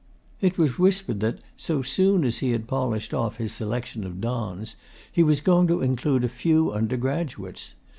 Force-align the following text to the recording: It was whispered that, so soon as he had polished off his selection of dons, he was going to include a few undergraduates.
It 0.41 0.57
was 0.57 0.79
whispered 0.79 1.19
that, 1.19 1.37
so 1.55 1.83
soon 1.83 2.23
as 2.23 2.39
he 2.39 2.53
had 2.53 2.65
polished 2.67 3.13
off 3.13 3.37
his 3.37 3.53
selection 3.53 4.03
of 4.03 4.19
dons, 4.19 4.75
he 5.11 5.21
was 5.21 5.41
going 5.41 5.67
to 5.67 5.83
include 5.83 6.23
a 6.23 6.27
few 6.27 6.71
undergraduates. 6.71 7.75